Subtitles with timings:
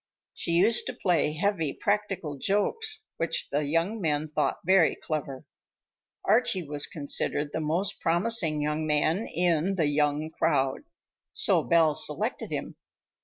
[0.33, 5.45] She used to play heavy practical jokes which the young men thought very clever.
[6.25, 10.85] Archie was considered the most promising young man in "the young crowd,"
[11.33, 12.77] so Belle selected him.